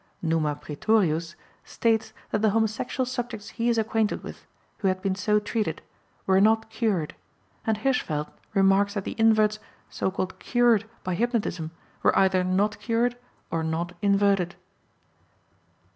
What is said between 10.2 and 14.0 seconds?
"cured" by hypnotism were either not cured or not